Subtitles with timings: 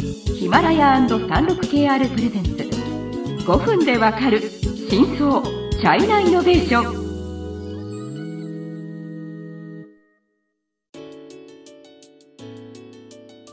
[0.00, 2.50] ヒマラヤ &36KR プレゼンツ。
[3.44, 4.40] 5分でわかる
[4.88, 7.08] 真相チャイナイノベーション。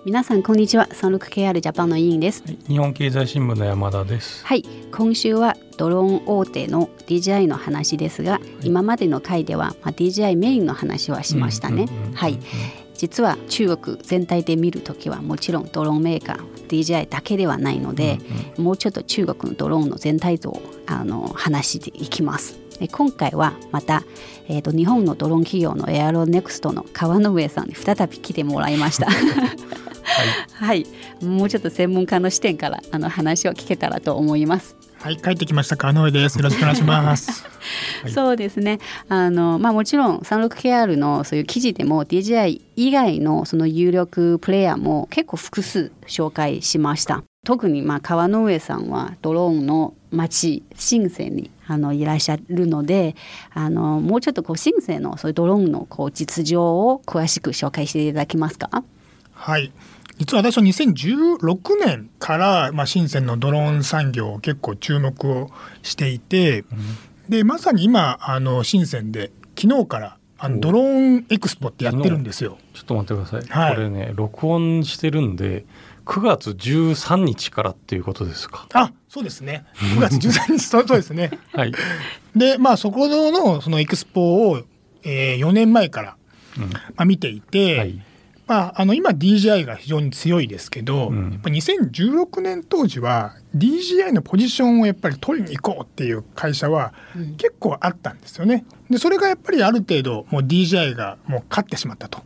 [0.05, 0.88] 皆さんこんにちは。
[0.92, 2.44] 36KR ジャパンの委員です。
[2.68, 4.46] 日本経済新聞の山田です。
[4.46, 12.38] はい今週はドローン大手の DJI の話ですが、今までの回では、まあ、DJI メインの話はしましたね、はい
[12.96, 18.20] 実は中国全体で見るときはもちろんドローンメーカー DJI だけではないので、
[18.58, 22.59] もうちょっと中国のドローンの全体像をあの話していきます。
[22.80, 24.03] で今回はまた、
[24.50, 29.08] えーと、日本のドローン企業のエアロネクストの川上さんに再び来てもらいました。
[30.53, 30.86] はい、
[31.22, 34.75] もうちょっと専門家の視点からあの話を聞けたらと思います。
[35.05, 36.40] はい、帰ってきました川上です。
[36.40, 37.44] よろしくお願いします。
[38.02, 38.80] はい、そうですね。
[39.08, 47.23] あのまあもちろん 36KR のそういう記事でも DJI 以外のその有力プレイヤーも結構複数紹介しました。
[47.44, 53.16] 特にまあ川上さんはドローンの町深センにあのいらっしゃるので
[53.53, 58.84] あのもうちょっとこう深センのそういうドローンのこう実情を詳しく紹介していただけますか？
[59.36, 59.72] はい
[60.17, 66.67] 実は私は2016年から、まあ、深センのドローン産業を結構注目をしていて、うん、
[67.30, 72.57] でまさに今あの深センで昨日からあのドローンエクスポってやってるんですよ。
[72.73, 75.66] ちょっと待ってください、はい、これね録音してるんで
[76.05, 78.67] 9月13日からっていうことですか。
[78.73, 81.31] あそうですね9月13日そうですね。
[81.53, 81.73] はい、
[82.35, 84.63] でまあそこのそのエクスポを、
[85.03, 86.17] えー、4年前から、
[86.57, 87.79] うんまあ、見ていて。
[87.79, 88.02] はい
[88.47, 96.93] まあ、あの今 DJI が非常に強いですけど、うん、やっぱ2016年当時は DJI のポジションをやっぱり取りに行こうっていう会社は
[97.38, 98.66] 結構あったんですよね。
[98.89, 102.21] でそれがやっぱりある程度もう DJI がもう勝ってしまったと。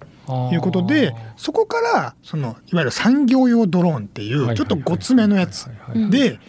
[0.51, 5.71] いうことでそこからそのいわゆる産業用ドローンっていうちょっとごつめのやつ
[6.11, 6.39] で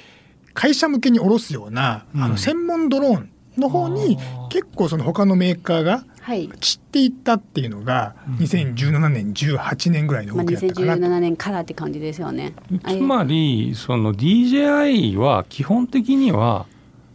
[0.53, 4.19] 会社向けに下ろすようなあの専門ドローンの方に
[4.51, 12.53] 結構その他のメーカーが散っていったっていうのが2017年18年ぐらいの動きだったかな、まあ、2017年からって感じですよね。
[12.87, 16.67] つまりその DJI は基本的には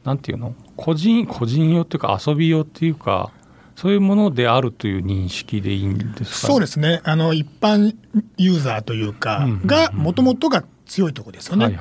[0.03, 0.53] なんていうの？
[0.75, 3.31] 個人個人用っていうか遊び用っていうか
[3.75, 7.01] そういうものであるという認識でいいんですか、そうですね。
[7.03, 7.95] あの一般
[8.37, 11.77] ユーザーというかがもともとが強いところですよね。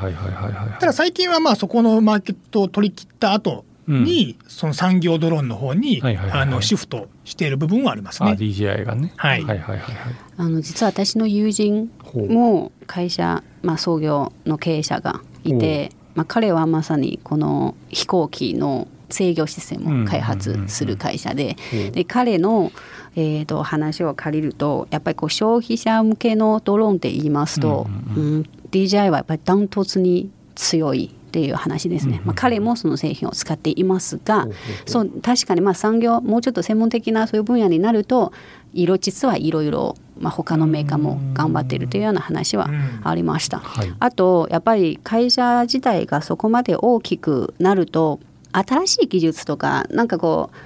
[0.80, 8.32] ただ最近はまあそこのマーケットを取り切った後に、うん、その産業ドローンの方に、あのシフトしている部分はありますね。
[8.32, 9.12] DJI がね。
[9.16, 9.44] はい。
[9.44, 9.94] はいはいはい
[10.36, 21.56] あの実は私の友人も会社まあ創業の経営者がいて、まあ彼はまさにこの飛行機の制御システムを開発する会社で、
[21.92, 22.72] で彼の
[23.16, 34.46] えーと、話を借りるとやっぱりこう消費者向けのドローンって言いますと、うん、うん、DJI はやっぱりダントツに強いっていう話ですね、まあ、彼もその製品を使っていますが、
[34.86, 38.32] そう確かにまあ産業もうちょっと専門的なそういう分野になると
[38.72, 42.70] 色実はいろいろまあ、他のメーカーも頑張っているというような話は
[43.02, 43.58] ありました。
[43.58, 48.20] はい、あとやっぱり会社自体がそこまで大きくなると
[48.52, 50.56] 新しい技術とかなんかこう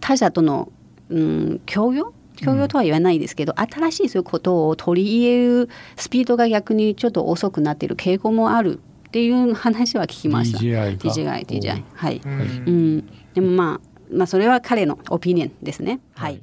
[0.00, 0.70] 他社との、
[1.08, 2.14] うん、協業？
[2.36, 8.78] 協業とは言わないですけど、うん、新しいそういうことを取り入れるスピードが逆にちょっと遅くなっている傾向もある
[9.12, 10.58] っていう話は聞きました。
[10.58, 11.82] DJI、DJI、DJI。
[11.94, 12.22] はい。
[12.24, 12.30] う
[12.70, 13.06] ん。
[13.34, 13.80] でもまあ、
[14.10, 16.00] まあそれは彼のオピニオンですね。
[16.14, 16.40] はい。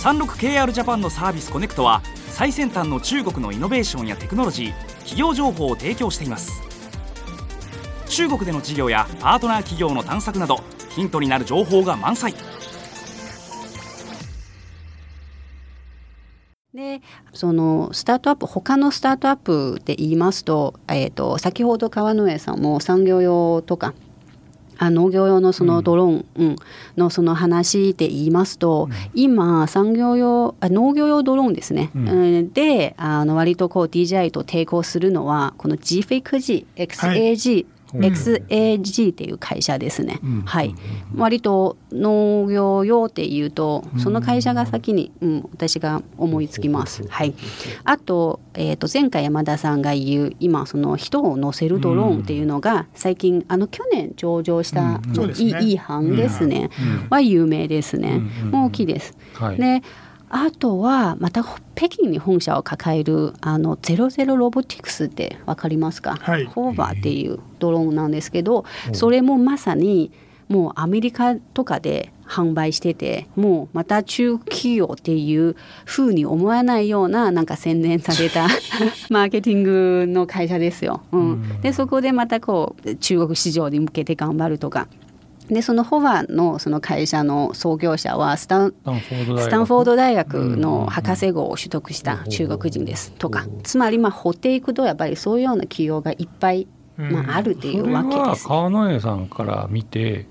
[0.00, 6.62] 36KR ジャパンのサービスコネクトは最先端の中国のイノベーションやテクノロジー企業情報を提供しています
[8.06, 12.34] 中国での事業やパートナー企業の探索などヒントになる情報が満載
[17.38, 23.94] そのスタートアップ他のスタートアップで言いますと,、えーと、先ほど川上さんも産業用とか
[24.76, 26.56] あ農業用のそのドローン、うん、
[26.96, 40.74] のその話で言いますと、うん、今産業用あ農業用ドローンですね、うん、であの割とこう DJI と抵抗するのはこの GFIC-G XAG、はい XAG っていう会社ですね、うん、はい、
[41.16, 47.34] 割と農業用っていうとその会社が先に、うん、私が思いつきます、はい、
[47.84, 56.70] あと,、えー、と前回山田さんが言う今その人を乗せるドローンっていうのが最近あの去年上場した、うん、いい違反ですね、
[57.10, 58.20] は有名ですね、
[58.50, 59.82] もう大きいです、はい、で
[60.30, 61.44] あとはまた
[61.74, 70.10] 北京に本社を抱えるあのゼロゼロロボティクスって分かりますか、はい、ホーバーっていうドローンなんですけど、それもまさに
[70.48, 78.48] もうアメリカとかで販売しててもうまた中企業っていうふうに思わないようななんか洗練された
[79.08, 81.02] マーケティングの会社ですよ。
[81.12, 84.88] うん、でそこでまたこう中国市場に向けて頑張るとか。
[85.48, 90.38] でそのホワのその会社の創業者はスタンスタンフォード大学。
[90.58, 93.46] の博士号を取得した中国人ですとか。
[93.62, 96.66] つまりまあ掘っていくとやっぱりそういうような企業がいっぱい
[96.98, 98.48] まあ、あるっていうわけです。
[98.48, 100.26] 川野江さんから見て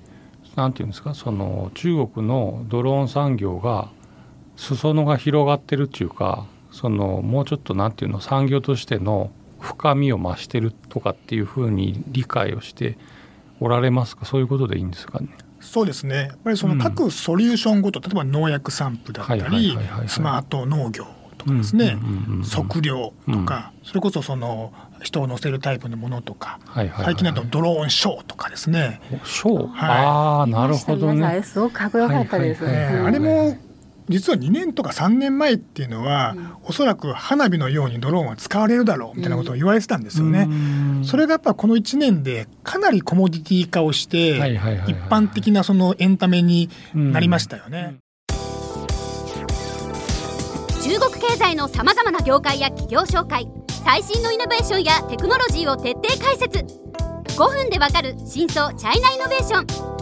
[0.56, 3.90] なんていうんですかその中国のドローン産業が
[4.58, 12.98] 裾野が広がってるっていうかそのもうちょっとなんていうの産業としての深みを増してるとかっていうふうに理解をして
[13.60, 14.26] おられますか？
[14.26, 15.28] そういうことでいいんですかね？
[15.60, 16.16] そうですね。
[16.16, 19.78] やっぱりその各ソリューションごと、うん、例えば農薬散布だったり
[20.08, 21.06] スマート農業
[21.38, 21.98] とかですね。
[22.50, 24.72] 測量とか、それこそその
[25.02, 29.02] 人を乗せるタイプのものとか、はいはいはい、最近だとドローンショーとかですね。
[29.24, 31.42] ショー、はい、ああなるほどね。
[31.44, 33.58] すごくかっこよかったです、はいはいはい、あれも
[34.10, 40.48] 実は2年とか3年前っていうのは、うん、おそらく花火のようにドローンは使われるだろうみたいなことを言われてたんですよね。
[40.50, 40.52] う
[41.02, 47.98] ん、それがやっぱこの1年でかなりコモディティ化をして、はいはいはいはい、一般的なそのエンタメになりましたよね。
[50.84, 53.46] 中国経済のさまざまな業界や企業紹介
[53.84, 56.60] 最新のイノベーションやテクノロジーを徹底解説。
[57.38, 59.97] 5分でわかる真相チャイナイノベーション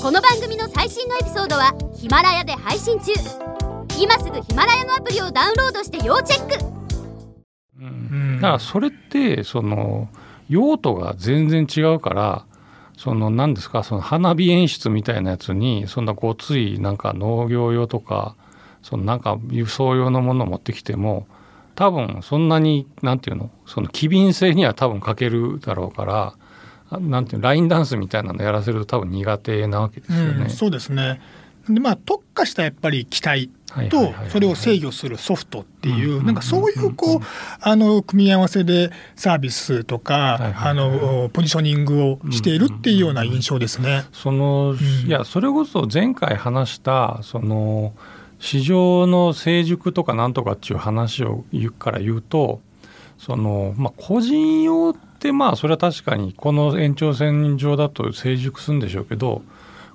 [0.00, 3.12] この番組の最新のエピソードはヒマラヤで配信中。
[3.98, 6.64] 今すぐヒマラヤのアプリをダウンロードして要チェック、
[7.80, 10.08] うん、だからそれってその
[10.48, 12.46] 用途が全然違うから
[12.96, 18.36] その何ですかその花火演出みたいなやつにそんなごついなんか農業用とか
[18.82, 21.26] そのなんか輸送用のものを持ってきても
[21.74, 26.34] 多分そんなになんていうのその機敏性には多分欠けるだろうから
[26.90, 30.44] なんていうラインダンスみたいなのやらせると多分苦手なわけですよね。
[30.44, 31.20] うん、そうですね。
[31.68, 33.50] でまあ特化したやっぱり機体
[33.90, 37.20] とそれを制御するソフトっていうなんかそういうこう
[37.60, 44.04] あの組み合わせでサービスとかあのポジショニングをしているっていうような印象ですね。
[44.12, 44.74] その
[45.06, 47.92] いやそれこそ前回話したその
[48.38, 52.60] 市場の成熟とかなんとかっていう話を言うから言うと
[53.18, 59.42] その、まあ、個人用ってまあそれは確かにこの延長線上だと成熟するんでしょうけど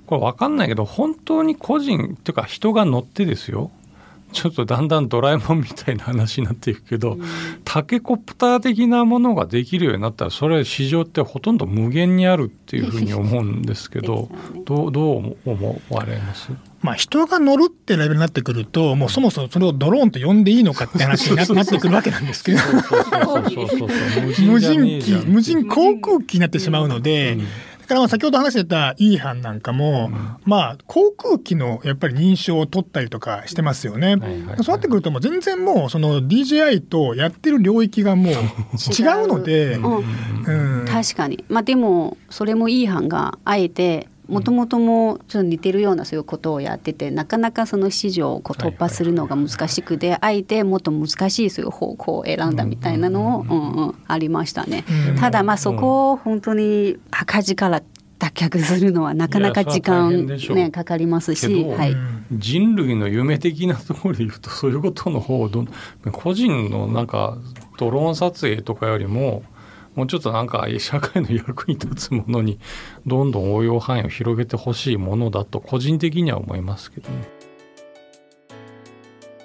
[0.06, 3.70] これ分かんないけど本当に個人っていうか人が乗ってですよ。
[4.34, 7.22] ちょっとだんだんドラえもんみたいな話になっていくけど、うん、
[7.64, 14.28] タケコプター的なものができるようになったらそれ市場ってほとんど無限にあるっていうふうに思うんですけど
[14.66, 16.50] どうどう思われます？
[16.82, 22.58] まあ、人が乗るってレベルになってくるともうそもそもそれをドローンと呼んでいいのかって話になってくるわけなんですけど。
[24.42, 27.38] 無人機無人航空機になってしまうので。
[27.84, 34.16] だからまあ先ほど話してたイーハンなんかも、うん、まあ航空機のやっぱり認証を取ったりとかしてますよね。
[34.62, 38.32] そうなってくるともう全然もうその DJI とやってる領域がもう
[38.88, 41.44] 違うので、うん、確かに。
[41.48, 54.84] まあでもそれもイーハンがあえてもともともちょっと似てるようなそういうことをやっててなかなかその市場をこう突破するのが難しくてあえてもっと難しいそういう方向を選んだみたいなのを、うんうん、ありましたね。
[55.18, 57.82] ただまあそこを本当に赤字から
[58.18, 61.96] 脱却するのはなかなか時間ねかかりますし、はい、
[62.32, 65.64] 人類の夢的なところで言うとそういうことの方をど
[66.12, 67.36] 個人のなんか
[67.78, 69.42] ドローン撮影とかよりも
[69.94, 72.58] もうちょっとなんか社会の役に立つものに
[73.06, 77.16] どんどん応用範囲を広げてほしいものだと個人的には思いますけどね。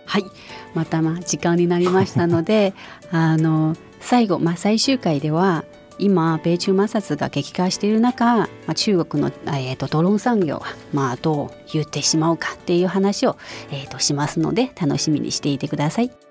[0.06, 0.25] はい
[0.74, 2.74] またまあ時間になりましたので
[3.12, 5.65] あの最後、まあ、最終回では
[6.00, 10.62] 今米中摩擦が激化している中、まあ、中国の、えーと、ドローン産業は、
[10.94, 13.36] まあ、どう言ってしまうかっていう話を、
[13.72, 16.28] えーとしますので楽しみにしていてください。